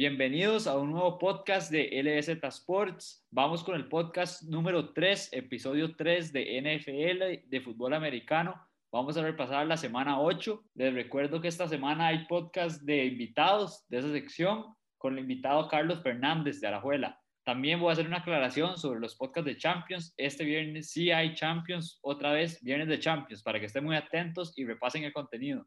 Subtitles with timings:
[0.00, 3.22] Bienvenidos a un nuevo podcast de LZ Sports.
[3.30, 8.66] Vamos con el podcast número 3, episodio 3 de NFL de fútbol americano.
[8.90, 10.64] Vamos a repasar la semana 8.
[10.76, 15.68] Les recuerdo que esta semana hay podcast de invitados de esa sección con el invitado
[15.68, 17.20] Carlos Fernández de Arajuela.
[17.44, 20.14] También voy a hacer una aclaración sobre los podcasts de Champions.
[20.16, 24.54] Este viernes sí hay Champions, otra vez viernes de Champions, para que estén muy atentos
[24.56, 25.66] y repasen el contenido.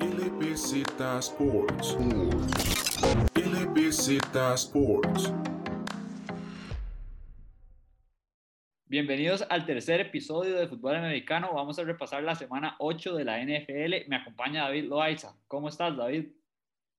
[0.00, 1.96] LBZ Sports.
[3.34, 4.18] LBZ
[4.54, 5.34] Sports.
[8.86, 11.52] Bienvenidos al tercer episodio de Fútbol Americano.
[11.52, 14.08] Vamos a repasar la semana 8 de la NFL.
[14.08, 15.34] Me acompaña David Loaiza.
[15.48, 16.28] ¿Cómo estás, David?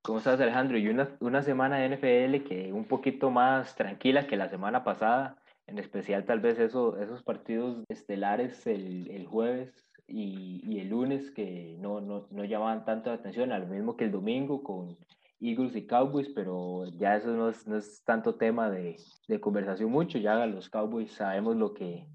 [0.02, 0.78] ¿Cómo estás, Alejandro?
[0.78, 5.38] Y una, una semana de NFL que un poquito más tranquila que la semana pasada,
[5.68, 11.32] en especial tal vez eso, esos partidos estelares el, el jueves y, y, el lunes
[11.32, 14.98] que no, no, no llamaban tanto la atención, a lo mismo que el domingo con
[15.40, 19.92] Eagles y Cowboys, pero ya eso no es, no es tanto tema de, de conversación
[19.92, 22.06] mucho, ya los Cowboys sabemos lo que,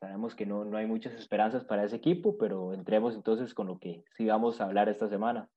[0.00, 3.78] sabemos que no, no hay muchas esperanzas para ese equipo, pero entremos entonces con lo
[3.78, 5.48] que sí vamos a hablar esta semana.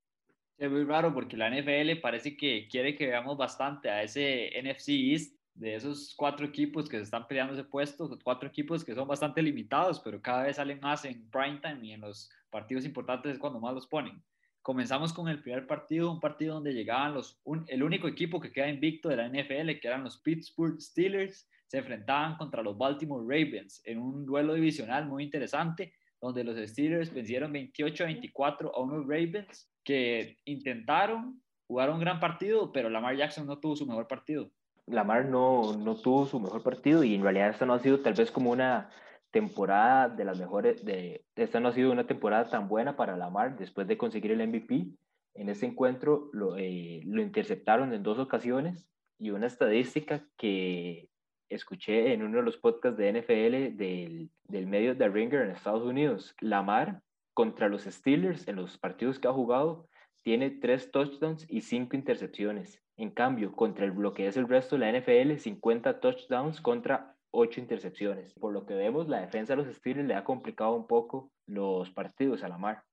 [0.58, 4.90] Es muy raro porque la NFL parece que quiere que veamos bastante a ese NFC
[4.90, 9.08] East de esos cuatro equipos que se están peleando ese puesto, cuatro equipos que son
[9.08, 13.34] bastante limitados, pero cada vez salen más en prime time y en los partidos importantes
[13.34, 14.22] es cuando más los ponen.
[14.62, 18.52] Comenzamos con el primer partido, un partido donde llegaban los, un, el único equipo que
[18.52, 23.24] queda invicto de la NFL, que eran los Pittsburgh Steelers, se enfrentaban contra los Baltimore
[23.24, 28.82] Ravens en un duelo divisional muy interesante, donde los Steelers vencieron 28 a 24 a
[28.82, 34.08] unos Ravens que intentaron jugar un gran partido, pero Lamar Jackson no tuvo su mejor
[34.08, 34.52] partido.
[34.92, 38.14] Lamar no, no tuvo su mejor partido y en realidad esta no ha sido tal
[38.14, 38.89] vez como una
[39.31, 43.58] temporada de las mejores, de, esta no ha sido una temporada tan buena para Lamar
[43.58, 44.88] después de conseguir el MVP.
[45.33, 51.09] En ese encuentro lo, eh, lo interceptaron en dos ocasiones y una estadística que
[51.50, 55.83] escuché en uno de los podcasts de NFL del, del medio The Ringer en Estados
[55.83, 56.36] Unidos.
[56.42, 57.02] Lamar
[57.33, 59.87] contra los Steelers en los partidos que ha jugado
[60.23, 62.82] tiene tres touchdowns y cinco intercepciones.
[63.02, 67.16] En cambio, contra el, lo que es el resto de la NFL, 50 touchdowns contra
[67.32, 68.36] 8 intercepciones.
[68.36, 71.90] Por lo que vemos, la defensa de los Steelers le ha complicado un poco los
[71.90, 72.84] partidos a Lamar.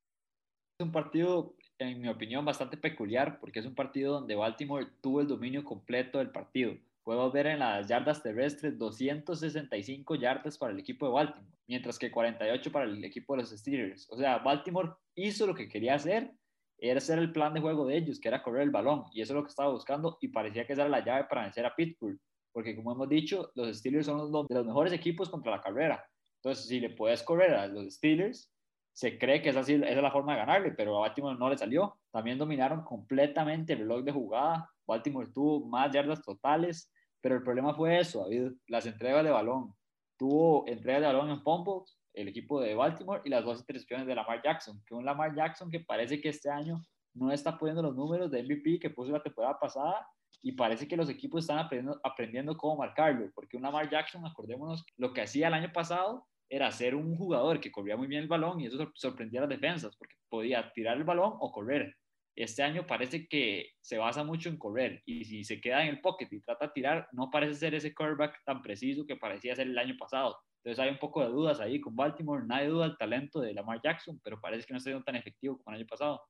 [0.79, 5.21] Es un partido, en mi opinión, bastante peculiar porque es un partido donde Baltimore tuvo
[5.21, 6.73] el dominio completo del partido.
[7.05, 12.11] Puedo ver en las yardas terrestres 265 yardas para el equipo de Baltimore, mientras que
[12.11, 14.09] 48 para el equipo de los Steelers.
[14.11, 16.33] O sea, Baltimore hizo lo que quería hacer,
[16.79, 19.33] era hacer el plan de juego de ellos, que era correr el balón, y eso
[19.33, 21.75] es lo que estaba buscando, y parecía que esa era la llave para vencer a
[21.75, 22.19] Pittsburgh,
[22.53, 26.05] porque como hemos dicho, los Steelers son uno de los mejores equipos contra la carrera.
[26.37, 28.53] Entonces, si le puedes correr a los Steelers,
[28.93, 31.59] se cree que esa, esa es la forma de ganarle, pero a Baltimore no le
[31.59, 31.99] salió.
[32.11, 34.71] También dominaron completamente el reloj de jugada.
[34.87, 39.75] Baltimore tuvo más yardas totales, pero el problema fue eso, David, las entregas de balón.
[40.17, 44.15] Tuvo entregas de balón en fumbles, el equipo de Baltimore, y las dos intercepciones de
[44.15, 46.83] Lamar Jackson, que un Lamar Jackson que parece que este año
[47.15, 50.07] no está poniendo los números de MVP que puso la temporada pasada
[50.43, 54.85] y parece que los equipos están aprendiendo, aprendiendo cómo marcarlo, porque un Lamar Jackson, acordémonos,
[54.97, 58.29] lo que hacía el año pasado era ser un jugador que corría muy bien el
[58.29, 61.95] balón y eso sorprendía a las defensas, porque podía tirar el balón o correr.
[62.39, 66.01] Este año parece que se basa mucho en correr y si se queda en el
[66.01, 69.67] pocket y trata de tirar, no parece ser ese quarterback tan preciso que parecía ser
[69.67, 70.37] el año pasado.
[70.63, 73.81] Entonces hay un poco de dudas ahí con Baltimore, nadie duda el talento de Lamar
[73.83, 76.21] Jackson, pero parece que no está siendo tan efectivo como el año pasado.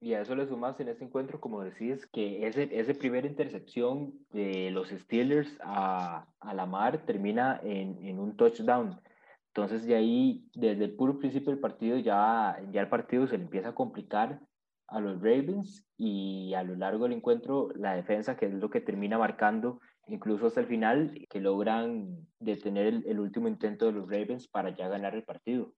[0.00, 4.12] Y a eso le sumas en este encuentro, como decís, que ese, ese primera intercepción
[4.32, 9.00] de los Steelers a, a Lamar termina en, en, un touchdown.
[9.54, 13.44] Entonces, de ahí, desde el puro principio del partido, ya, ya el partido se le
[13.44, 14.40] empieza a complicar
[14.94, 18.80] a los Ravens y a lo largo del encuentro, la defensa, que es lo que
[18.80, 24.08] termina marcando, incluso hasta el final, que logran detener el, el último intento de los
[24.08, 25.74] Ravens para ya ganar el partido.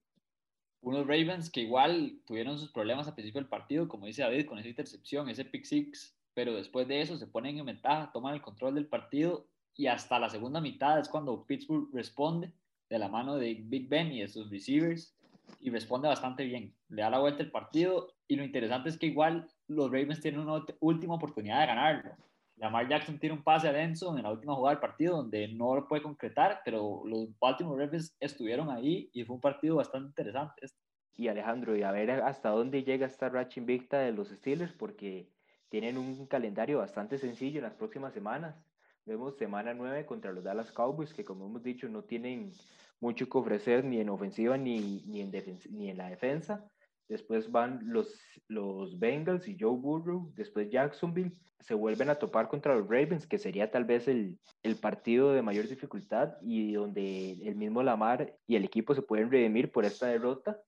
[0.82, 4.58] Unos Ravens que igual tuvieron sus problemas al principio del partido, como dice David, con
[4.58, 8.42] esa intercepción, ese pick six, pero después de eso se ponen en ventaja, toman el
[8.42, 12.52] control del partido y hasta la segunda mitad es cuando Pittsburgh responde
[12.90, 15.15] de la mano de Big Ben y de sus receivers
[15.60, 16.74] y responde bastante bien.
[16.88, 20.40] Le da la vuelta el partido y lo interesante es que igual los Ravens tienen
[20.40, 22.16] una última oportunidad de ganarlo.
[22.56, 25.74] Lamar Jackson tiene un pase a Denson en la última jugada del partido donde no
[25.74, 30.66] lo puede concretar, pero los Baltimore Ravens estuvieron ahí y fue un partido bastante interesante.
[31.14, 35.28] Y Alejandro, y a ver hasta dónde llega esta racha invicta de los Steelers, porque
[35.68, 38.56] tienen un calendario bastante sencillo en las próximas semanas.
[39.04, 42.52] Vemos semana 9 contra los Dallas Cowboys, que como hemos dicho no tienen
[43.00, 45.32] mucho que ofrecer ni en ofensiva ni, ni, en,
[45.70, 46.64] ni en la defensa.
[47.08, 52.74] después van los, los Bengals y Joe Burrow, después Jacksonville, se vuelven a topar contra
[52.74, 57.56] los Ravens, que sería tal vez el, el partido de mayor dificultad y donde el
[57.56, 60.60] mismo Lamar y el equipo se pueden redimir por esta derrota.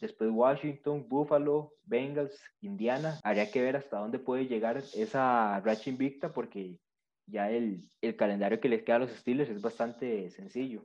[0.00, 3.18] Después Washington, Buffalo, Bengals, Indiana.
[3.24, 6.78] Habría que ver hasta dónde puede llegar esa racha invicta porque
[7.26, 10.84] ya el, el calendario que les queda a los Steelers es bastante sencillo.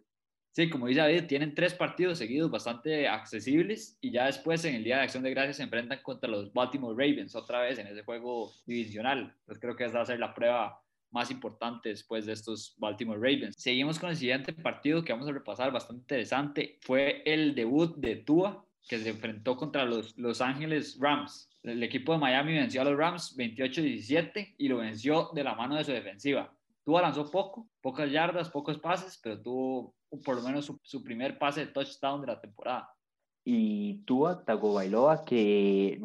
[0.51, 4.83] Sí, como dice David, tienen tres partidos seguidos bastante accesibles y ya después en el
[4.83, 8.03] Día de Acción de Gracias se enfrentan contra los Baltimore Ravens otra vez en ese
[8.03, 9.35] juego divisional.
[9.41, 10.81] Entonces creo que esa va a ser la prueba
[11.11, 13.55] más importante después de estos Baltimore Ravens.
[13.57, 16.77] Seguimos con el siguiente partido que vamos a repasar, bastante interesante.
[16.81, 21.49] Fue el debut de Tua, que se enfrentó contra los Los Ángeles Rams.
[21.63, 25.75] El equipo de Miami venció a los Rams 28-17 y lo venció de la mano
[25.75, 26.53] de su defensiva.
[26.83, 29.93] Tua lanzó poco, pocas yardas, pocos pases, pero tuvo
[30.25, 32.89] por lo menos su, primer pase de touchdown de la temporada.
[33.45, 35.99] Y Tua Tagovailoa, que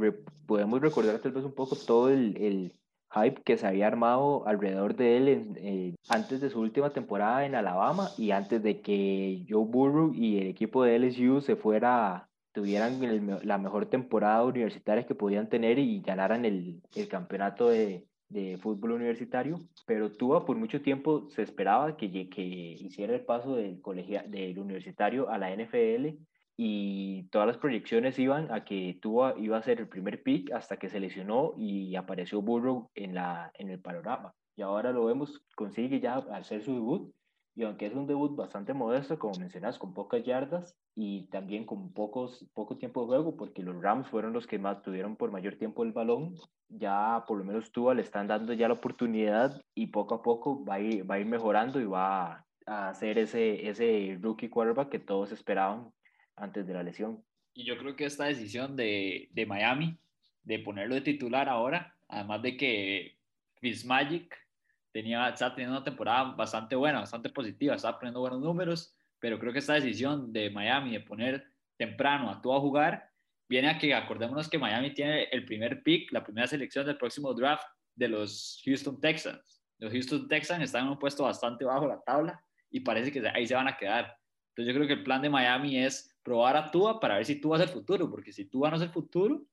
[0.46, 2.74] podemos recordar tal vez un poco todo el, el,
[3.14, 8.10] hype que se había armado alrededor de él antes de su última temporada en Alabama
[8.18, 13.00] y antes de que Joe Burrow y el equipo de LSU se fuera tuvieran
[13.44, 18.92] la mejor temporada universitaria que podían tener y ganaran el, el campeonato de, de fútbol
[18.92, 24.28] universitario, pero Tua por mucho tiempo se esperaba que, que hiciera el paso del, colegial,
[24.28, 26.18] del universitario a la NFL
[26.56, 30.76] y todas las proyecciones iban a que Tua iba a ser el primer pick hasta
[30.78, 34.34] que se lesionó y apareció Burrow en, la, en el panorama.
[34.56, 37.14] Y ahora lo vemos, consigue ya hacer su debut
[37.56, 41.92] y aunque es un debut bastante modesto, como mencionas, con pocas yardas y también con
[41.92, 45.56] pocos, poco tiempo de juego, porque los Rams fueron los que más tuvieron por mayor
[45.56, 46.34] tiempo el balón,
[46.68, 50.64] ya por lo menos Tua le están dando ya la oportunidad y poco a poco
[50.64, 54.98] va a ir, va ir mejorando y va a hacer ese, ese rookie quarterback que
[54.98, 55.92] todos esperaban
[56.34, 57.22] antes de la lesión.
[57.52, 59.96] Y yo creo que esta decisión de, de Miami
[60.42, 63.16] de ponerlo de titular ahora, además de que
[63.60, 64.43] Fitzmagic
[64.94, 69.52] tenía, estaba teniendo una temporada bastante buena, bastante positiva, estaba poniendo buenos números, pero creo
[69.52, 71.44] que esta decisión de Miami de poner
[71.76, 73.10] temprano a todo a jugar
[73.48, 77.34] viene a que acordémonos que Miami tiene el primer pick, la primera selección del próximo
[77.34, 77.64] draft
[77.96, 79.64] de los Houston Texans.
[79.78, 83.48] Los Houston Texans están en un puesto bastante bajo la tabla y parece que ahí
[83.48, 84.16] se van a quedar.
[84.50, 87.40] Entonces yo creo que el plan de Miami es probar a Tua para ver si
[87.40, 89.44] Tua es el futuro, porque si Tua no es el futuro,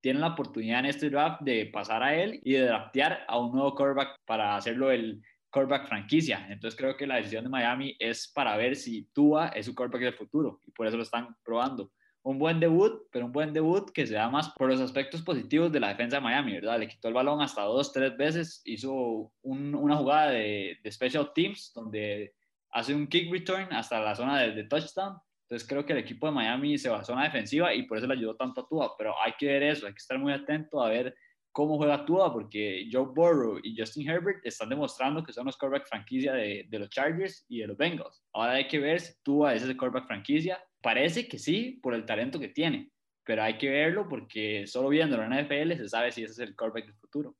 [0.00, 3.52] tienen la oportunidad en este draft de pasar a él y de draftear a un
[3.52, 6.46] nuevo quarterback para hacerlo el quarterback franquicia.
[6.48, 10.02] Entonces creo que la decisión de Miami es para ver si Tua es su quarterback
[10.02, 11.90] del futuro y por eso lo están probando.
[12.22, 15.72] Un buen debut, pero un buen debut que se da más por los aspectos positivos
[15.72, 16.78] de la defensa de Miami, ¿verdad?
[16.78, 22.34] Le quitó el balón hasta dos, tres veces, hizo una jugada de, special teams donde
[22.72, 25.16] hace un kick return hasta la zona de touchdown
[25.50, 28.06] entonces creo que el equipo de Miami se basó en la defensiva y por eso
[28.06, 30.80] le ayudó tanto a Tua, pero hay que ver eso, hay que estar muy atento
[30.80, 31.12] a ver
[31.50, 35.88] cómo juega Tua, porque Joe Burrow y Justin Herbert están demostrando que son los quarterback
[35.88, 38.22] franquicia de, de, los Chargers y de los Bengals.
[38.32, 40.62] Ahora hay que ver si Tua es ese quarterback franquicia.
[40.80, 42.92] Parece que sí, por el talento que tiene,
[43.24, 46.38] pero hay que verlo porque solo viendo en la NFL se sabe si ese es
[46.38, 47.34] el quarterback del futuro.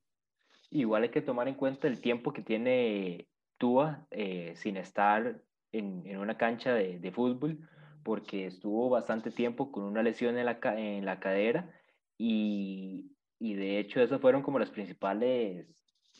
[0.69, 5.41] Igual hay que tomar en cuenta el tiempo que tiene Tua eh, sin estar
[5.71, 7.69] en, en, una cancha de, de fútbol
[8.03, 11.71] porque estuvo bastante tiempo con una lesión en la, en la cadera
[12.17, 15.67] y, y de hecho esas fueron como las principales,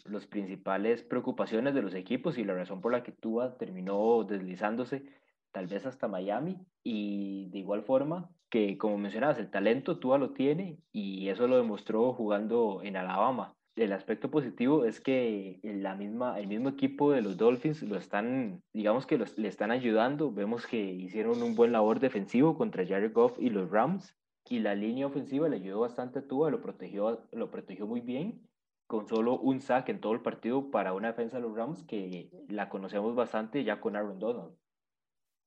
[0.06, 5.04] los principales preocupaciones de los equipos y la razón por la que Tua terminó deslizándose
[5.52, 10.32] tal vez hasta Miami y de igual forma que como mencionabas el talento Tua lo
[10.32, 16.40] tiene y eso lo demostró jugando en Alabama el aspecto positivo es que la misma,
[16.40, 20.32] el mismo equipo de los Dolphins lo están, digamos que los, le están ayudando.
[20.32, 24.16] Vemos que hicieron un buen labor defensivo contra Jared Goff y los Rams.
[24.50, 28.50] Y la línea ofensiva le ayudó bastante a Tua, lo protegió, lo protegió muy bien,
[28.88, 32.30] con solo un sack en todo el partido para una defensa de los Rams que
[32.50, 34.54] la conocemos bastante ya con Aaron Donald.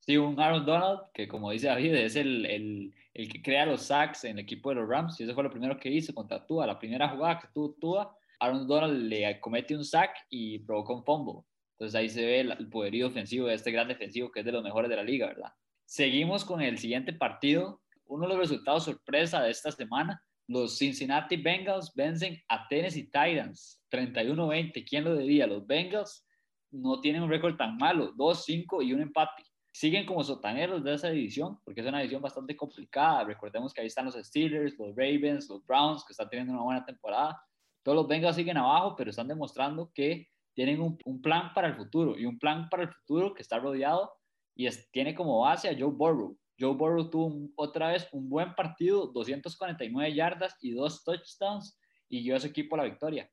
[0.05, 3.85] Sí, un Aaron Donald que, como dice David, es el, el, el, que crea los
[3.85, 5.19] sacks en el equipo de los Rams.
[5.19, 6.67] Y eso fue lo primero que hizo contra Tua.
[6.67, 11.05] La primera jugada que tuvo Tua Aaron Donald le comete un sack y provoca un
[11.05, 11.43] fumble.
[11.73, 14.63] Entonces ahí se ve el poderío ofensivo de este gran defensivo que es de los
[14.63, 15.53] mejores de la liga, ¿verdad?
[15.87, 17.81] Seguimos con el siguiente partido.
[18.05, 20.23] Uno de los resultados sorpresa de esta semana.
[20.47, 24.85] Los Cincinnati Bengals vencen a Tennessee Titans 31-20.
[24.87, 25.47] ¿Quién lo diría?
[25.47, 26.27] Los Bengals
[26.71, 29.43] no tienen un récord tan malo, 2-5 y un empate.
[29.75, 33.25] Siguen como sotaneros de esa división, porque es una división bastante complicada.
[33.25, 36.85] Recordemos que ahí están los Steelers, los Ravens, los Browns, que están teniendo una buena
[36.85, 37.43] temporada.
[37.83, 42.17] Todos los Bengals siguen abajo, pero están demostrando que tienen un, plan para el futuro
[42.17, 44.13] y un plan para el futuro que está rodeado
[44.55, 46.39] y tiene como base a Joe Burrow.
[46.57, 51.77] Joe Burrow tuvo otra vez un buen partido, 249 yardas y dos touchdowns
[52.09, 53.29] y dio a su equipo la victoria.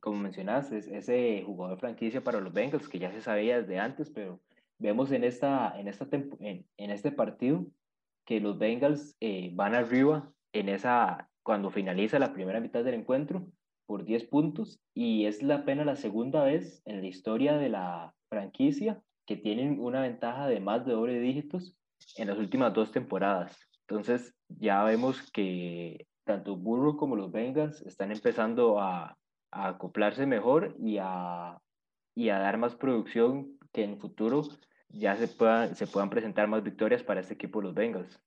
[0.00, 4.10] Como mencionas, es ese jugador franquicia para los Bengals que ya se sabía desde antes,
[4.10, 4.42] pero
[4.78, 7.66] vemos en, esta, en, esta en, en este partido
[8.24, 13.46] que los Bengals eh, van arriba en esa, cuando finaliza la primera mitad del encuentro
[13.86, 18.14] por 10 puntos y es la pena la segunda vez en la historia de la
[18.28, 21.76] franquicia que tienen una ventaja de más de doble dígitos
[22.16, 23.58] en las últimas dos temporadas.
[23.86, 29.16] Entonces ya vemos que tanto Burrow como los Bengals están empezando a,
[29.50, 31.58] a acoplarse mejor y a,
[32.14, 34.48] y a dar más producción que en futuro
[34.88, 38.18] ya se puedan, se puedan presentar más victorias para este equipo de los Bengals.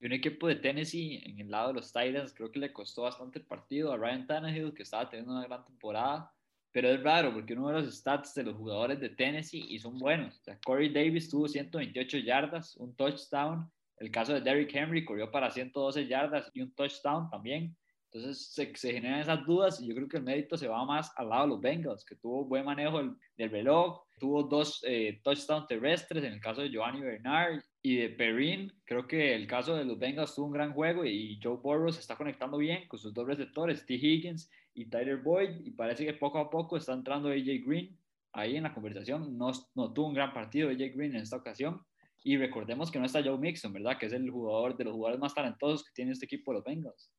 [0.00, 3.02] Y un equipo de Tennessee en el lado de los Titans creo que le costó
[3.02, 6.34] bastante el partido a Ryan Tannehill que estaba teniendo una gran temporada
[6.74, 9.96] pero es raro porque uno ve los stats de los jugadores de Tennessee y son
[9.96, 10.40] buenos.
[10.40, 13.70] O sea, Corey Davis tuvo 128 yardas, un touchdown.
[13.98, 17.76] El caso de Derrick Henry corrió para 112 yardas y un touchdown también.
[18.14, 21.12] Entonces se, se, generan esas dudas y yo creo que el mérito se va más
[21.16, 25.20] al lado de los Bengals, que tuvo buen manejo del, del reloj, tuvo dos eh,
[25.24, 28.72] touchdowns terrestres en el caso de Giovanni Bernard y de Perrin.
[28.84, 31.98] Creo que el caso de los Bengals tuvo un gran juego y Joe Burrow se
[31.98, 33.94] está conectando bien con sus dos receptores, T.
[33.94, 37.98] Higgins y Tyler Boyd, y parece que poco a poco está entrando AJ Green
[38.32, 39.36] ahí en la conversación.
[39.36, 41.82] No, no tuvo un gran partido AJ Green en esta ocasión.
[42.22, 43.98] Y recordemos que no está Joe Mixon, ¿verdad?
[43.98, 46.64] Que es el jugador de los jugadores más talentosos que tiene este equipo de los
[46.64, 47.10] Bengals.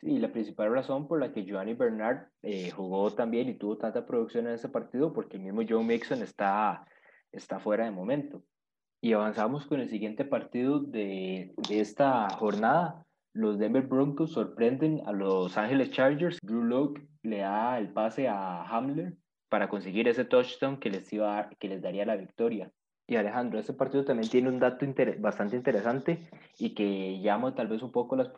[0.00, 4.06] Sí, la principal razón por la que Giovanni Bernard eh, jugó también y tuvo tanta
[4.06, 6.86] producción en ese partido, porque el mismo Joe Mixon está,
[7.32, 8.42] está fuera de momento.
[9.00, 15.12] Y avanzamos con el siguiente partido de, de esta jornada, los Denver Broncos sorprenden a
[15.12, 16.38] los Angeles Chargers.
[16.42, 19.14] Drew Locke le da el pase a Hamler
[19.48, 22.70] para conseguir ese touchdown que les, iba que les daría la victoria.
[23.10, 24.84] Y Alejandro, este partido también tiene un dato
[25.18, 28.30] bastante interesante y que llama tal vez un poco las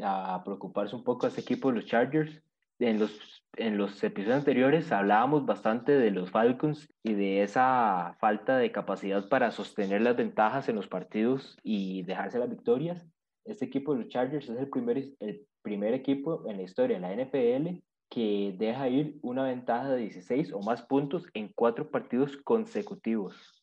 [0.00, 2.40] a preocuparse un poco a este equipo de los Chargers.
[2.78, 8.58] En los, en los episodios anteriores hablábamos bastante de los Falcons y de esa falta
[8.58, 13.04] de capacidad para sostener las ventajas en los partidos y dejarse las victorias.
[13.44, 17.02] Este equipo de los Chargers es el primer, el primer equipo en la historia de
[17.02, 22.36] la NFL que deja ir una ventaja de 16 o más puntos en cuatro partidos
[22.36, 23.61] consecutivos.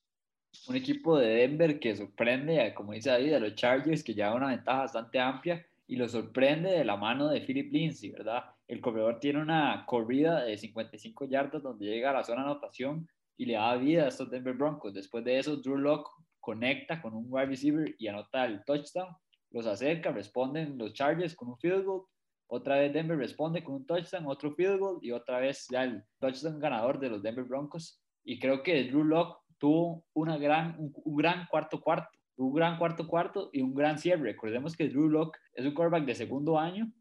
[0.67, 4.49] Un equipo de Denver que sorprende, como dice David, a los Chargers que lleva una
[4.49, 8.43] ventaja bastante amplia y lo sorprende de la mano de Philip Lindsay, ¿verdad?
[8.67, 13.07] El corredor tiene una corrida de 55 yardas donde llega a la zona de anotación
[13.37, 14.93] y le da vida a estos Denver Broncos.
[14.93, 19.15] Después de eso, Drew Locke conecta con un wide receiver y anota el touchdown
[19.51, 22.03] los acerca, responden los Chargers con un field goal,
[22.47, 26.03] otra vez Denver responde con un touchdown, otro field goal y otra vez ya el
[26.19, 28.01] touchdown ganador de los Denver Broncos.
[28.23, 33.07] Y creo que Drew Locke tuvo una gran, un, gran cuarto cuarto, un gran cuarto
[33.07, 34.23] cuarto y un gran cierre.
[34.23, 36.91] Recordemos que Drew Locke es un quarterback de segundo año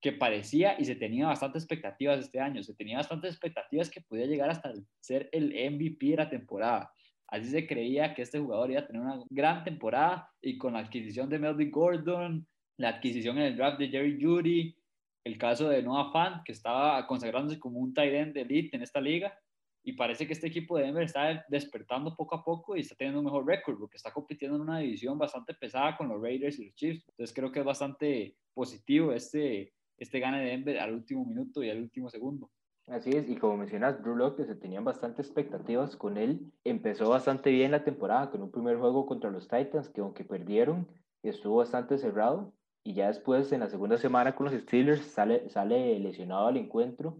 [0.00, 4.26] que parecía y se tenía bastantes expectativas este año, se tenía bastantes expectativas que podía
[4.26, 6.92] llegar hasta ser el MVP de la temporada.
[7.26, 10.80] Así se creía que este jugador iba a tener una gran temporada y con la
[10.80, 14.76] adquisición de Melvin Gordon, la adquisición en el draft de Jerry Judy,
[15.24, 18.82] el caso de Noah Fant, que estaba consagrándose como un tight end de elite en
[18.82, 19.36] esta liga,
[19.84, 23.20] y parece que este equipo de Denver está despertando poco a poco y está teniendo
[23.20, 26.64] un mejor récord porque está compitiendo en una división bastante pesada con los Raiders y
[26.64, 27.04] los Chiefs.
[27.10, 31.68] Entonces creo que es bastante positivo este, este gane de Denver al último minuto y
[31.68, 32.50] al último segundo.
[32.86, 36.52] Así es, y como mencionas, Drew Locke, se tenían bastantes expectativas con él.
[36.64, 40.86] Empezó bastante bien la temporada con un primer juego contra los Titans, que aunque perdieron,
[41.22, 42.54] estuvo bastante cerrado.
[42.84, 47.18] Y ya después, en la segunda semana con los Steelers, sale, sale lesionado al encuentro.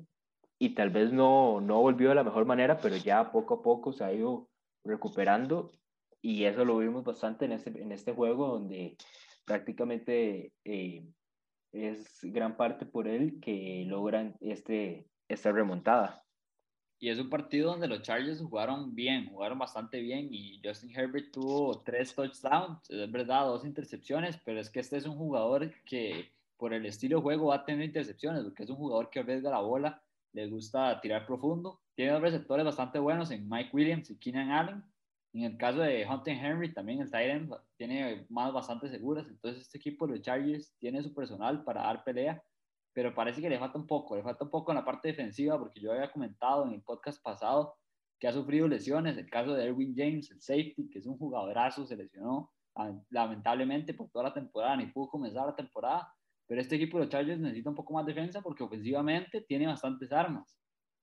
[0.59, 3.93] Y tal vez no, no volvió de la mejor manera, pero ya poco a poco
[3.93, 4.49] se ha ido
[4.85, 5.73] recuperando.
[6.23, 8.97] Y eso lo vimos bastante en este, en este juego, donde
[9.45, 11.07] prácticamente eh,
[11.73, 16.25] es gran parte por él que logran este, esta remontada.
[16.99, 21.33] Y es un partido donde los Chargers jugaron bien, jugaron bastante bien y Justin Herbert
[21.33, 26.31] tuvo tres touchdowns, es verdad, dos intercepciones, pero es que este es un jugador que
[26.57, 29.51] por el estilo de juego va a tener intercepciones, porque es un jugador que arriesga
[29.51, 30.03] la bola,
[30.35, 34.85] le gusta tirar profundo, tiene dos receptores bastante buenos en Mike Williams y Keenan Allen.
[35.33, 39.79] En el caso de Hunter Henry, también el tight tiene más bastante seguras, entonces este
[39.79, 42.43] equipo los Chargers tiene su personal para dar pelea
[42.95, 45.59] pero parece que le falta un poco, le falta un poco en la parte defensiva,
[45.59, 47.77] porque yo había comentado en el podcast pasado
[48.21, 51.85] que ha sufrido lesiones, el caso de Erwin James, el safety, que es un jugadorazo,
[51.85, 52.53] se lesionó
[53.11, 56.09] lamentablemente por toda la temporada, ni pudo comenzar la temporada,
[56.47, 60.13] pero este equipo de los Chargers necesita un poco más defensa porque ofensivamente tiene bastantes
[60.13, 60.57] armas.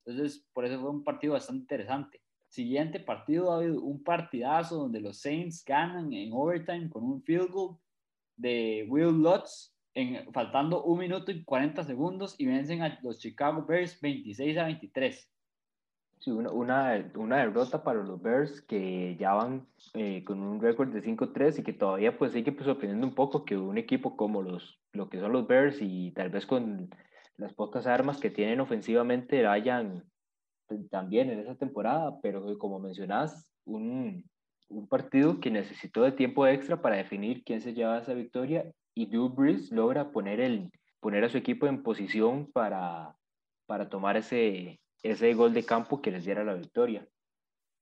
[0.05, 2.21] Entonces, por eso fue un partido bastante interesante.
[2.48, 7.77] siguiente partido habido un partidazo donde los Saints ganan en overtime con un field goal
[8.36, 13.65] de Will Lutz, en, faltando un minuto y 40 segundos y vencen a los Chicago
[13.65, 15.31] Bears 26 a 23.
[16.22, 21.01] Sí, una, una, derrota para los Bears que ya van eh, con un récord de
[21.01, 24.80] 5-3 y que todavía pues sigue pues, sorprendiendo un poco que un equipo como los,
[24.94, 26.92] lo que son los Bears y tal vez con
[27.38, 30.04] las pocas armas que tienen ofensivamente vayan
[30.92, 34.24] también en esa temporada, pero como mencionas, un,
[34.70, 39.08] un partido que necesitó de tiempo extra para definir quién se lleva esa victoria y
[39.08, 43.16] Drew Brees logra poner, el, poner a su equipo en posición para,
[43.66, 47.08] para tomar ese, ese gol de campo que les diera la victoria.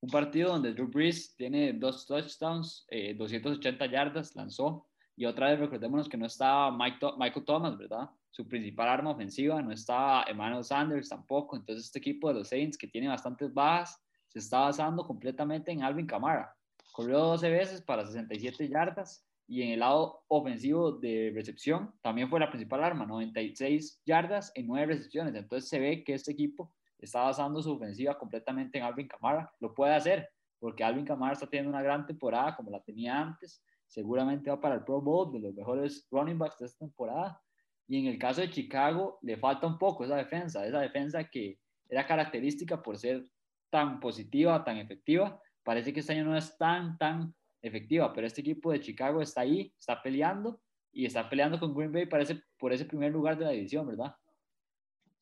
[0.02, 4.88] Un partido donde Drew Brees tiene dos touchdowns, 280 eh, yardas, lanzó.
[5.18, 8.10] Y otra vez recordémonos que no estaba Michael Thomas, ¿verdad?
[8.30, 11.58] Su principal arma ofensiva, no estaba Emmanuel Sanders tampoco.
[11.58, 15.84] Entonces este equipo de los Saints, que tiene bastantes bajas, se está basando completamente en
[15.84, 16.56] Alvin Kamara.
[16.94, 22.40] Corrió 12 veces para 67 yardas y en el lado ofensivo de recepción también fue
[22.40, 25.36] la principal arma, 96 yardas en 9 recepciones.
[25.36, 26.72] Entonces se ve que este equipo
[27.06, 29.52] está basando su ofensiva completamente en Alvin Kamara.
[29.60, 30.30] Lo puede hacer
[30.60, 33.64] porque Alvin Kamara está teniendo una gran temporada como la tenía antes.
[33.88, 37.42] Seguramente va para el Pro Bowl, de los mejores running backs de esta temporada.
[37.88, 41.60] Y en el caso de Chicago, le falta un poco esa defensa, esa defensa que
[41.88, 43.26] era característica por ser
[43.72, 45.42] tan positiva, tan efectiva.
[45.64, 49.42] Parece que este año no es tan, tan efectiva, pero este equipo de Chicago está
[49.42, 53.46] ahí, está peleando y está peleando con Green Bay parece, por ese primer lugar de
[53.46, 54.16] la división, ¿verdad?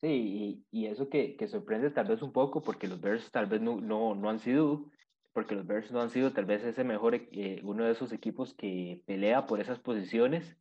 [0.00, 3.60] Sí, y, eso que, que, sorprende tal vez un poco porque los Bears tal vez
[3.60, 4.90] no, no, no han sido,
[5.32, 8.54] porque los Bears no han sido tal vez ese mejor, eh, uno de esos equipos
[8.54, 10.56] que pelea por esas posiciones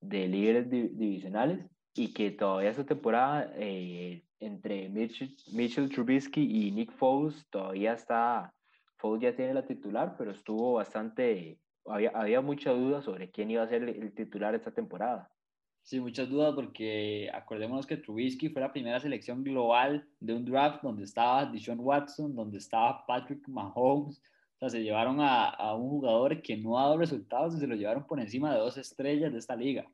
[0.00, 6.92] de líderes divisionales y que todavía esta temporada eh, entre Mitchell, Mitchell, Trubisky y Nick
[6.92, 8.54] Foles todavía está,
[8.96, 13.64] Foles ya tiene la titular, pero estuvo bastante, había, había mucha duda sobre quién iba
[13.64, 15.28] a ser el titular esta temporada.
[15.88, 20.82] Sí, muchas dudas porque acordémonos que Trubisky fue la primera selección global de un draft
[20.82, 24.18] donde estaba Deshaun Watson, donde estaba Patrick Mahomes.
[24.18, 27.66] O sea, se llevaron a, a, un jugador que no ha dado resultados y se
[27.66, 29.90] lo llevaron por encima de dos estrellas de esta liga.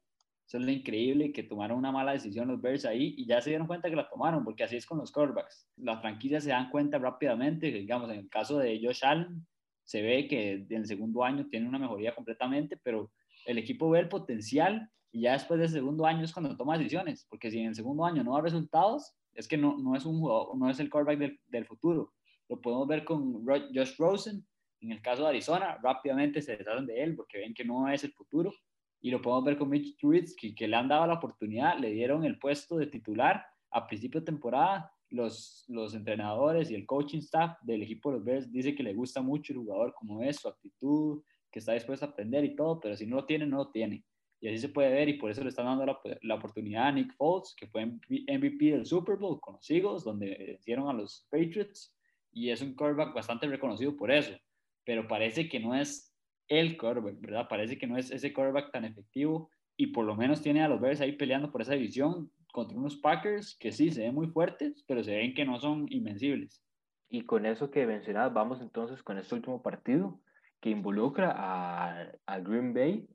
[0.49, 3.51] Eso es lo increíble que tomaron una mala decisión los Bears ahí y ya se
[3.51, 5.69] dieron cuenta que la tomaron, porque así es con los quarterbacks.
[5.77, 9.47] Las franquicias se dan cuenta rápidamente, digamos, en el caso de Josh Allen,
[9.85, 13.13] se ve que en el segundo año tiene una mejoría completamente, pero
[13.47, 17.27] el equipo ve el potencial y ya después del segundo año es cuando toma decisiones,
[17.31, 20.19] porque si en el segundo año no da resultados, es que no, no es un
[20.19, 22.13] jugador, no es el quarterback del, del, futuro.
[22.49, 24.45] Lo podemos ver con Josh Rosen,
[24.81, 28.05] en el caso de Arizona, rápidamente se deshacen de él porque ven que no es
[28.05, 28.53] el futuro.
[29.01, 32.25] Y lo podemos ver con Mitch Trubisky, que le han dado la oportunidad, le dieron
[32.25, 34.91] el puesto de titular a principio de temporada.
[35.11, 38.95] Los, los entrenadores y el coaching staff del equipo de los Bears dice que le
[38.95, 41.23] gusta mucho el jugador como es, su actitud,
[41.55, 44.05] que está dispuesto a aprender y todo, pero si no lo tiene, no lo tiene.
[44.41, 46.93] Y así se puede ver y por eso le están dando la, la oportunidad a
[46.93, 51.29] Nick Foles, que fue MVP del Super Bowl con los Eagles, donde vencieron a los
[51.31, 51.95] Patriots.
[52.33, 54.37] Y es un quarterback bastante reconocido por eso.
[54.85, 56.13] Pero parece que no es
[56.49, 57.47] el quarterback, ¿verdad?
[57.49, 60.81] Parece que no es ese quarterback tan efectivo y por lo menos tiene a los
[60.81, 64.85] Bears ahí peleando por esa división contra unos Packers que sí se ven muy fuertes,
[64.89, 66.65] pero se ven que no son invencibles.
[67.09, 70.21] Y con eso que mencionabas, vamos entonces con este último partido
[70.65, 73.07] que involucra a, a Green Bay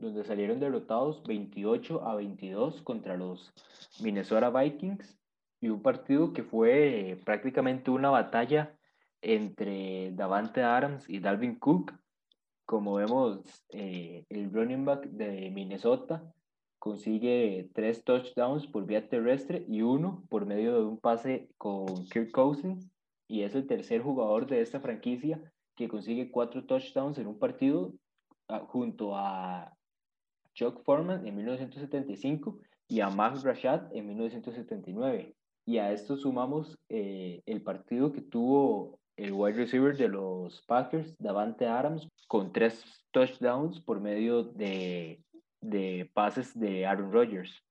[0.00, 3.54] donde salieron derrotados 28 a 22 contra los
[4.02, 5.16] Minnesota Vikings
[5.60, 8.76] y un partido que fue prácticamente una batalla
[9.22, 11.92] entre Davante Adams y Dalvin Cook.
[12.64, 13.38] Como vemos,
[13.68, 16.24] eh, el running back de Minnesota
[16.80, 22.32] consigue tres touchdowns por vía terrestre y uno por medio de un pase con Kirk
[22.32, 22.90] Cousins
[23.28, 25.40] y es el tercer jugador de esta franquicia
[25.76, 27.92] que consigue cuatro touchdowns en un partido
[28.48, 29.76] ah, junto a
[30.54, 32.58] Chuck Foreman en 1975
[32.88, 35.36] y a Max Rashad en 1979.
[35.66, 41.14] Y a esto sumamos eh, el partido que tuvo el wide receiver de los Packers,
[41.18, 45.20] Davante Adams, con tres touchdowns por medio de,
[45.60, 47.65] de pases de Aaron Rodgers.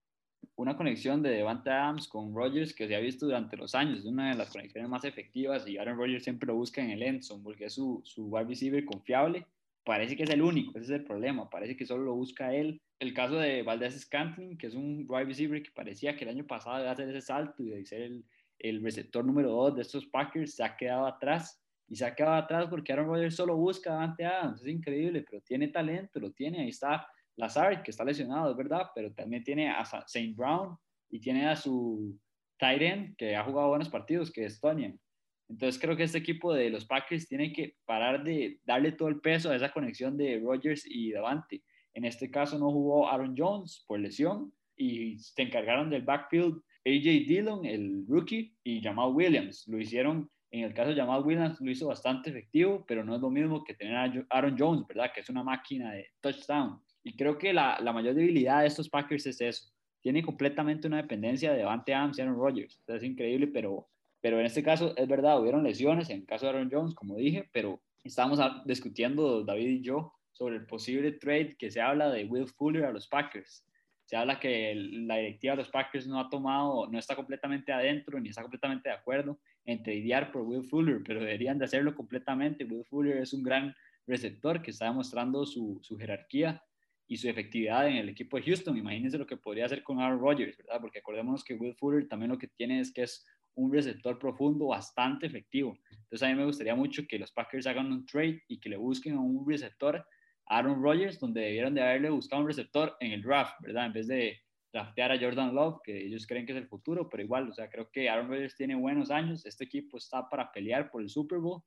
[0.58, 4.06] Una conexión de Davante Adams con Rodgers que se ha visto durante los años, es
[4.06, 7.44] una de las conexiones más efectivas y Aaron Rodgers siempre lo busca en el endzone
[7.44, 9.46] porque es su, su wide receiver confiable
[9.86, 12.82] parece que es el único, ese es el problema, parece que solo lo busca él.
[13.00, 16.46] El caso de Valdez Scantling, que es un wide receiver que parecía que el año
[16.46, 18.26] pasado iba a hacer ese salto y de ser el,
[18.60, 21.62] el receptor número dos de estos Packers, se ha quedado atrás.
[21.88, 25.40] Y se ha quedado atrás porque Aaron Rodgers solo busca Davante Adams, es increíble, pero
[25.44, 29.70] tiene talento, lo tiene, ahí está Lazard, que está lesionado, es verdad, pero también tiene
[29.70, 30.78] a Saint Brown
[31.10, 32.18] y tiene a su
[32.60, 35.00] end, que ha jugado buenos partidos, que es Tonian.
[35.48, 39.20] Entonces creo que este equipo de los Packers tiene que parar de darle todo el
[39.20, 41.64] peso a esa conexión de Rodgers y Davante.
[41.94, 47.28] En este caso no jugó Aaron Jones por lesión y se encargaron del backfield AJ
[47.28, 49.68] Dillon, el rookie, y Jamal Williams.
[49.68, 53.22] Lo hicieron, en el caso de Jamal Williams, lo hizo bastante efectivo, pero no es
[53.22, 55.12] lo mismo que tener a Aaron Jones, ¿verdad?
[55.14, 56.80] Que es una máquina de touchdown.
[57.06, 59.72] Y creo que la, la mayor debilidad de estos Packers es eso.
[60.02, 62.82] Tiene completamente una dependencia de Davante Adams y Aaron Rodgers.
[62.88, 63.88] Es increíble, pero
[64.26, 67.16] pero en este caso es verdad, hubieron lesiones, en el caso de Aaron Jones, como
[67.16, 72.26] dije, pero estábamos discutiendo David y yo sobre el posible trade que se habla de
[72.26, 73.64] Will Fuller a los Packers.
[74.06, 78.20] Se habla que la directiva de los Packers no ha tomado, no está completamente adentro
[78.20, 82.66] ni está completamente de acuerdo en tradear por Will Fuller, pero deberían de hacerlo completamente.
[82.66, 83.76] Will Fuller es un gran
[84.08, 86.64] receptor que está demostrando su, su jerarquía
[87.08, 88.78] y su efectividad en el equipo de Houston.
[88.78, 90.82] Imagínense lo que podría hacer con Aaron Rodgers, ¿verdad?
[90.82, 94.68] Porque acordémonos que Will Fuller también lo que tiene es que es un receptor profundo
[94.68, 95.78] bastante efectivo.
[95.90, 98.78] Entonces a mí me gustaría mucho que los Packers hagan un trade y que le
[98.78, 100.06] busquen a un receptor,
[100.48, 103.86] a Aaron Rodgers, donde debieron de haberle buscado un receptor en el draft, ¿verdad?
[103.88, 104.40] En vez de
[104.74, 107.70] draftear a Jordan Love, que ellos creen que es el futuro, pero igual, o sea,
[107.70, 111.40] creo que Aaron Rodgers tiene buenos años, este equipo está para pelear por el Super
[111.40, 111.64] Bowl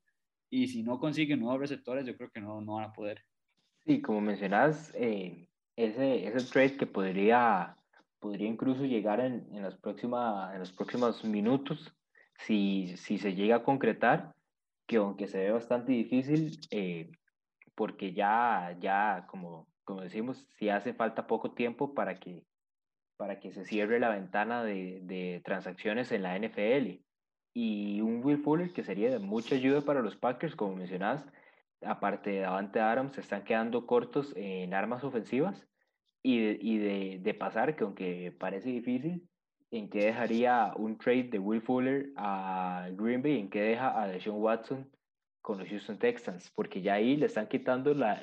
[0.50, 3.24] y si no consiguen nuevos receptores, yo creo que no, no van a poder.
[3.88, 7.74] Sí, como mencionas, eh, ese, ese trade que podría
[8.18, 11.96] podría incluso llegar en, en, las próximas, en los próximos minutos,
[12.36, 14.34] si, si se llega a concretar,
[14.86, 17.10] que aunque se ve bastante difícil, eh,
[17.74, 22.44] porque ya, ya como, como decimos, si hace falta poco tiempo para que,
[23.16, 27.00] para que se cierre la ventana de, de transacciones en la NFL.
[27.54, 31.24] Y un Will Fuller que sería de mucha ayuda para los Packers, como mencionás,
[31.82, 35.66] aparte de Davante Adams, se están quedando cortos en armas ofensivas
[36.22, 39.28] y, de, y de, pasar, que aunque parece difícil,
[39.70, 44.08] en qué dejaría un trade de Will Fuller a Green Bay, en qué deja a
[44.08, 44.90] Deshaun Watson
[45.40, 48.22] con los Houston Texans, porque ya ahí le están quitando la,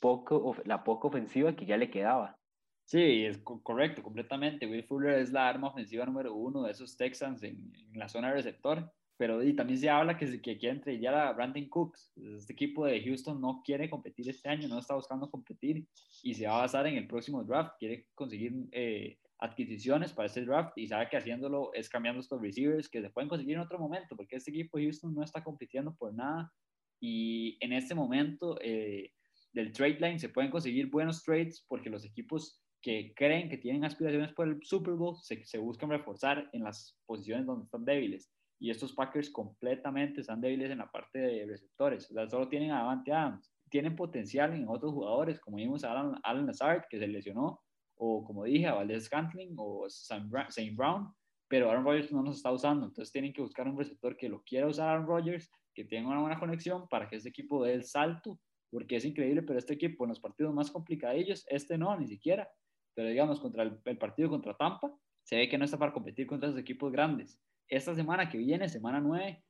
[0.00, 2.38] poco, la poca ofensiva que ya le quedaba.
[2.84, 4.66] Sí, es correcto, completamente.
[4.66, 8.28] Will Fuller es la arma ofensiva número uno de esos Texans en, en la zona
[8.28, 12.10] de receptor pero y también se habla que, que quieren tradear a Brandon Cooks.
[12.36, 15.86] Este equipo de Houston no quiere competir este año, no está buscando competir
[16.24, 17.74] y se va a basar en el próximo draft.
[17.78, 22.88] Quiere conseguir eh, adquisiciones para este draft y sabe que haciéndolo es cambiando estos receivers
[22.88, 25.94] que se pueden conseguir en otro momento, porque este equipo de Houston no está compitiendo
[25.94, 26.52] por nada
[27.00, 29.12] y en este momento eh,
[29.52, 33.84] del trade line se pueden conseguir buenos trades porque los equipos que creen que tienen
[33.84, 38.28] aspiraciones por el Super Bowl se, se buscan reforzar en las posiciones donde están débiles
[38.62, 42.08] y estos Packers completamente están débiles en la parte de receptores.
[42.08, 43.52] O sea, solo tienen a Davante Adams.
[43.68, 47.60] Tienen potencial en otros jugadores, como vimos a Alan, Alan Lazard, que se lesionó,
[47.96, 50.30] o como dije, a Valdez Scantling o Sam
[50.76, 51.12] Brown,
[51.48, 52.86] pero Aaron Rodgers no nos está usando.
[52.86, 56.20] Entonces tienen que buscar un receptor que lo quiera usar Aaron Rodgers, que tenga una
[56.20, 58.38] buena conexión para que este equipo dé el salto,
[58.70, 62.48] porque es increíble, pero este equipo en los partidos más complicadillos, este no, ni siquiera.
[62.94, 64.94] Pero digamos, contra el, el partido contra Tampa,
[65.24, 67.42] se ve que no está para competir contra esos equipos grandes
[67.76, 69.42] esta semana que viene, semana 9,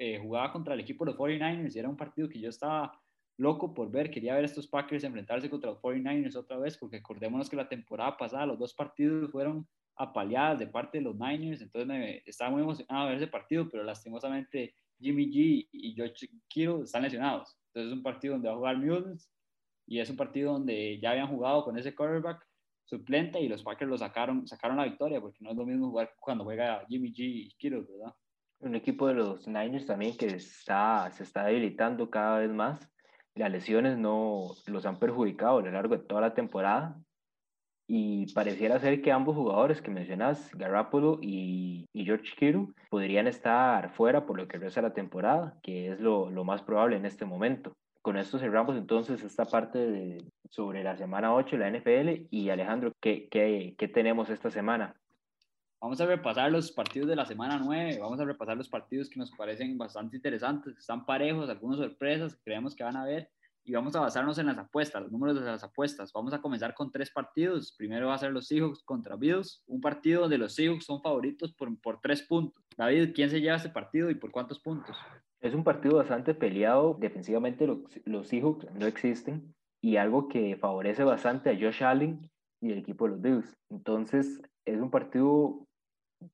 [0.00, 3.00] eh, jugaba contra el equipo de los 49ers y era un partido que yo estaba
[3.38, 4.10] loco por ver.
[4.10, 8.16] Quería ver estos Packers enfrentarse contra los 49ers otra vez, porque acordémonos que la temporada
[8.16, 12.62] pasada los dos partidos fueron apaleadas de parte de los Niners, entonces me, estaba muy
[12.62, 17.56] emocionado de ver ese partido, pero lastimosamente Jimmy G y George Kittle están lesionados.
[17.68, 19.30] Entonces es un partido donde va a jugar Mules
[19.86, 22.47] y es un partido donde ya habían jugado con ese quarterback
[22.88, 26.12] suplente y los Packers lo sacaron, sacaron la victoria, porque no es lo mismo jugar
[26.18, 28.14] cuando juega Jimmy G y Kittle, ¿verdad?
[28.60, 32.90] Un equipo de los Niners también que está, se está debilitando cada vez más.
[33.34, 36.98] Las lesiones no los han perjudicado a lo largo de toda la temporada.
[37.86, 43.94] Y pareciera ser que ambos jugadores que mencionas, Garoppolo y, y George Kittle, podrían estar
[43.94, 47.24] fuera por lo que resta la temporada, que es lo, lo más probable en este
[47.24, 47.76] momento
[48.08, 52.26] con esto cerramos entonces esta parte de, sobre la semana 8 de la NFL.
[52.30, 54.98] Y Alejandro, ¿qué, qué, qué tenemos esta semana?
[55.78, 59.18] Vamos a repasar los partidos de la semana 9, vamos a repasar los partidos que
[59.18, 63.30] nos parecen bastante interesantes, están parejos, algunas sorpresas que creemos que van a haber
[63.62, 66.10] y vamos a basarnos en las apuestas, los números de las apuestas.
[66.14, 67.74] Vamos a comenzar con tres partidos.
[67.76, 71.52] Primero va a ser los Seahawks contra Bills, un partido donde los Seahawks son favoritos
[71.52, 72.64] por, por tres puntos.
[72.74, 74.96] David, ¿quién se lleva este partido y por cuántos puntos?
[75.40, 76.94] Es un partido bastante peleado.
[76.94, 82.28] Defensivamente los, Seahawks no existen y algo que favorece bastante a Josh Allen
[82.60, 83.56] y el equipo de los Bills.
[83.70, 85.66] Entonces es un partido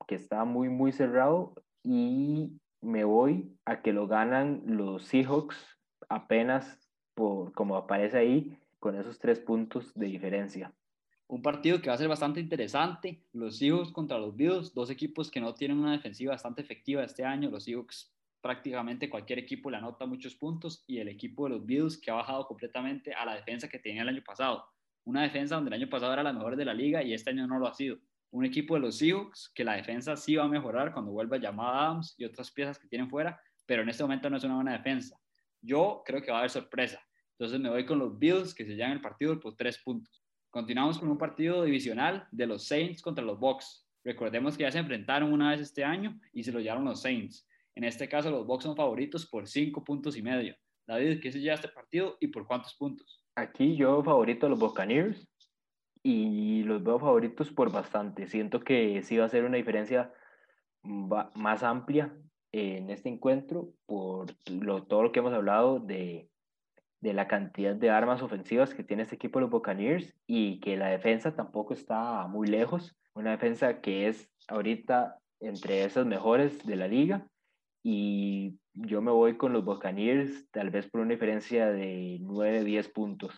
[0.06, 6.90] que está muy, muy cerrado y me voy a que lo ganan los Seahawks apenas
[7.14, 10.72] por como aparece ahí con esos tres puntos de diferencia.
[11.26, 13.22] Un partido que va a ser bastante interesante.
[13.32, 17.24] Los Seahawks contra los Bills, dos equipos que no tienen una defensiva bastante efectiva este
[17.24, 17.50] año.
[17.50, 18.13] Los Seahawks
[18.44, 22.14] prácticamente cualquier equipo le anota muchos puntos y el equipo de los Bills que ha
[22.14, 24.66] bajado completamente a la defensa que tenía el año pasado.
[25.04, 27.46] Una defensa donde el año pasado era la mejor de la liga y este año
[27.46, 27.96] no lo ha sido.
[28.32, 31.86] Un equipo de los Seahawks que la defensa sí va a mejorar cuando vuelva llamada
[31.86, 34.72] Adams y otras piezas que tienen fuera, pero en este momento no es una buena
[34.72, 35.18] defensa.
[35.62, 37.00] Yo creo que va a haber sorpresa.
[37.38, 40.22] Entonces me voy con los Bills que se llevan el partido por tres puntos.
[40.50, 43.88] Continuamos con un partido divisional de los Saints contra los Bucks.
[44.04, 47.48] Recordemos que ya se enfrentaron una vez este año y se lo llevaron los Saints.
[47.76, 50.54] En este caso, los Bucks son favoritos por cinco puntos y medio.
[50.86, 53.24] David, ¿qué se lleva este partido y por cuántos puntos?
[53.36, 55.28] Aquí yo favorito a los Buccaneers
[56.02, 58.26] y los veo favoritos por bastante.
[58.26, 60.12] Siento que sí va a ser una diferencia
[60.82, 62.14] más amplia
[62.52, 66.28] en este encuentro por lo, todo lo que hemos hablado de
[67.04, 70.78] de la cantidad de armas ofensivas que tiene este equipo de los Buccaneers y que
[70.78, 72.96] la defensa tampoco está muy lejos.
[73.12, 77.28] Una defensa que es ahorita entre esas mejores de la liga
[77.86, 82.88] y yo me voy con los Buccaneers tal vez por una diferencia de 9, 10
[82.88, 83.34] puntos.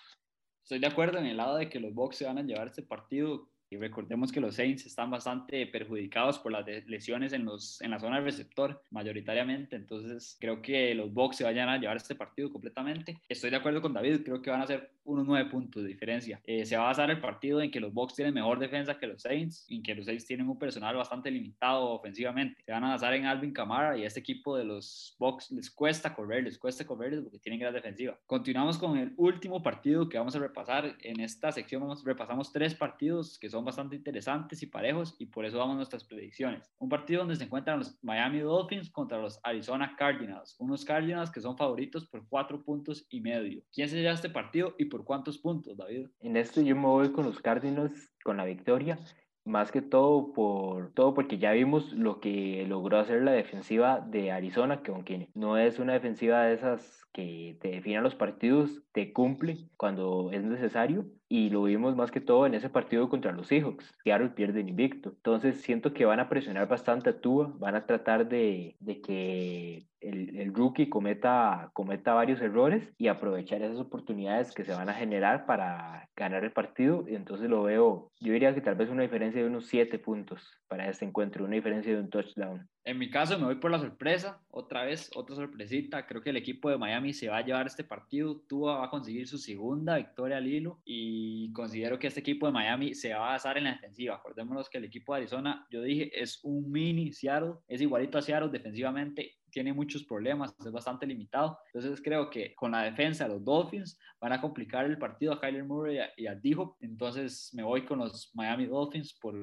[0.62, 2.82] Estoy de acuerdo en el lado de que los Bucks se van a llevar este
[2.82, 7.90] partido y recordemos que los Saints están bastante perjudicados por las lesiones en, los, en
[7.90, 9.74] la zona del receptor, mayoritariamente.
[9.74, 13.20] Entonces, creo que los Bucks se vayan a llevar este partido completamente.
[13.28, 16.40] Estoy de acuerdo con David, creo que van a ser unos nueve puntos de diferencia.
[16.45, 19.07] Eh, se va a basar el partido en que los Bucks tienen mejor defensa que
[19.07, 22.62] los Saints, en que los Saints tienen un personal bastante limitado ofensivamente.
[22.64, 25.71] Se van a basar en Alvin Kamara y a este equipo de los Bucks les
[25.71, 28.19] cuesta correr, les cuesta correr porque tienen gran defensiva.
[28.27, 30.97] Continuamos con el último partido que vamos a repasar.
[31.03, 35.45] En esta sección vamos, repasamos tres partidos que son bastante interesantes y parejos y por
[35.45, 36.71] eso vamos a nuestras predicciones.
[36.79, 41.40] Un partido donde se encuentran los Miami Dolphins contra los Arizona Cardinals, unos Cardinals que
[41.40, 43.62] son favoritos por cuatro puntos y medio.
[43.73, 46.09] ¿Quién se lleva este partido y por cuántos puntos, David?
[46.20, 48.98] En este yo me voy con los Cardinals con la victoria
[49.46, 54.32] más que todo por todo porque ya vimos lo que logró hacer la defensiva de
[54.32, 59.12] Arizona, que aunque no es una defensiva de esas que te definan los partidos, te
[59.12, 63.49] cumple cuando es necesario y lo vimos más que todo en ese partido contra los
[63.49, 63.95] Seahawks.
[64.05, 65.11] Seattle pierde invicto.
[65.11, 69.87] Entonces siento que van a presionar bastante a Tua, van a tratar de, de que
[70.01, 74.95] el, el, rookie cometa, cometa varios errores y aprovechar esas oportunidades que se van a
[74.95, 77.05] generar para ganar el partido.
[77.09, 80.59] Y entonces lo veo, yo diría que tal vez una diferencia de unos 7 puntos
[80.69, 82.69] para este encuentro, una diferencia de un touchdown.
[82.85, 86.07] En mi caso me voy por la sorpresa, otra vez, otra sorpresita.
[86.07, 88.41] Creo que el equipo de Miami se va a llevar este partido.
[88.49, 90.79] Tua va a conseguir su segunda victoria al hilo
[91.18, 94.16] y considero que este equipo de Miami se va a basar en la defensiva.
[94.16, 98.22] Acordémonos que el equipo de Arizona, yo dije, es un mini Seattle, es igualito a
[98.22, 101.59] Seattle defensivamente tiene muchos problemas, es bastante limitado.
[101.72, 105.40] Entonces creo que con la defensa de los Dolphins van a complicar el partido a
[105.40, 106.76] Kyler Murray y a, Dijo.
[106.80, 109.35] Entonces me voy con los Miami Dolphins por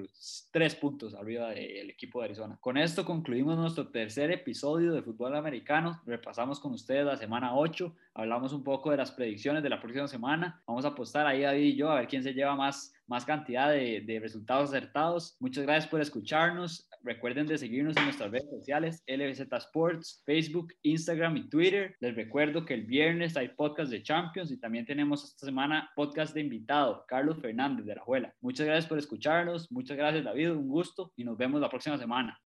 [0.51, 2.57] tres puntos arriba del equipo de Arizona.
[2.61, 6.01] Con esto concluimos nuestro tercer episodio de fútbol americano.
[6.05, 7.95] Repasamos con ustedes la semana 8.
[8.13, 10.61] Hablamos un poco de las predicciones de la próxima semana.
[10.67, 13.69] Vamos a apostar ahí David y yo a ver quién se lleva más más cantidad
[13.69, 15.35] de, de, resultados acertados.
[15.39, 16.87] Muchas gracias por escucharnos.
[17.03, 21.95] Recuerden de seguirnos en nuestras redes sociales, LBZ Sports, Facebook, Instagram y Twitter.
[21.99, 26.33] Les recuerdo que el viernes hay podcast de Champions y también tenemos esta semana podcast
[26.33, 28.33] de invitado, Carlos Fernández de la Juela.
[28.39, 29.69] Muchas gracias por escucharnos.
[29.69, 30.51] Muchas gracias, David.
[30.51, 32.39] Un gusto y nos vemos la próxima semana.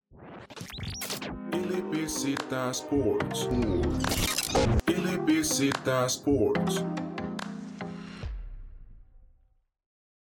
[6.07, 7.04] Sports.